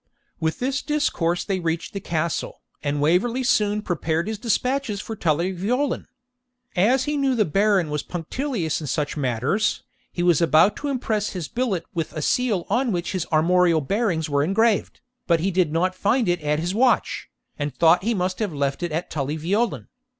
With 0.39 0.57
this 0.57 0.81
discourse 0.81 1.43
they 1.43 1.59
reached 1.59 1.93
the 1.93 1.99
castle, 1.99 2.61
and 2.81 2.99
Waverley 3.03 3.43
soon 3.43 3.83
prepared 3.83 4.27
his 4.27 4.39
despatches 4.39 4.99
for 4.99 5.15
Tully 5.15 5.51
Veolan. 5.53 6.07
As 6.75 7.03
he 7.03 7.15
knew 7.15 7.35
the 7.35 7.45
Baron 7.45 7.91
was 7.91 8.01
punctilious 8.01 8.81
in 8.81 8.87
such 8.87 9.15
matters, 9.15 9.83
he 10.11 10.23
was 10.23 10.41
about 10.41 10.75
to 10.77 10.87
impress 10.87 11.33
his 11.33 11.47
billet 11.47 11.85
with 11.93 12.13
a 12.13 12.21
seal 12.23 12.65
on 12.67 12.91
which 12.91 13.11
his 13.11 13.27
armorial 13.31 13.79
bearings 13.79 14.27
were 14.27 14.41
engraved, 14.41 15.01
but 15.27 15.39
he 15.39 15.51
did 15.51 15.71
not 15.71 15.93
find 15.93 16.27
it 16.27 16.41
at 16.41 16.57
his 16.57 16.73
watch, 16.73 17.29
and 17.59 17.75
thought 17.75 18.01
he 18.03 18.15
must 18.15 18.39
have 18.39 18.51
left 18.51 18.81
it 18.81 18.91
at 18.91 19.11
Tully 19.11 19.37
Veolan. 19.37 19.87